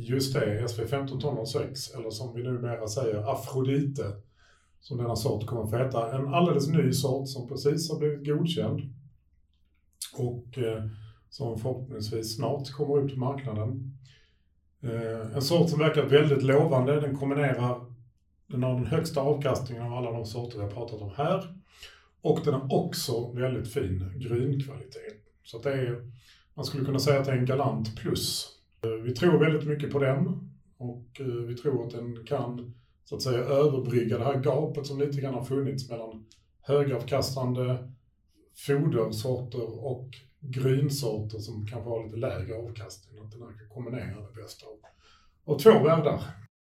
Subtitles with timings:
[0.00, 4.12] Just det, SV15 6, eller som vi numera säger, Afrodite,
[4.80, 6.18] som denna sort kommer att få heta.
[6.18, 8.80] En alldeles ny sort som precis har blivit godkänd
[10.18, 10.84] och eh,
[11.30, 13.98] som förhoppningsvis snart kommer ut på marknaden.
[14.82, 17.00] Eh, en sort som verkar väldigt lovande.
[17.00, 17.80] Den kombinerar,
[18.46, 21.54] den har den högsta avkastningen av alla de sorter vi har pratat om här.
[22.22, 25.24] Och den har också väldigt fin grynkvalitet.
[25.44, 26.10] Så att det är,
[26.54, 28.57] man skulle kunna säga att det är en galant plus.
[28.82, 32.74] Eh, vi tror väldigt mycket på den och eh, vi tror att den kan
[33.04, 36.26] så att säga överbrygga det här gapet som lite grann har funnits mellan
[36.60, 37.78] högavkastande
[38.66, 40.08] fodersorter och
[40.40, 43.24] grynsorter som kanske har lite lägre avkastning.
[43.24, 44.78] Att den här kan kombinera det bästa av,
[45.54, 46.22] av två världar.